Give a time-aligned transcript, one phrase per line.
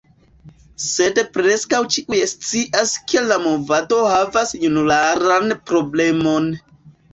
[0.85, 6.53] Sed preskaŭ ĉiuj scias ke la movado havas junularan problemon.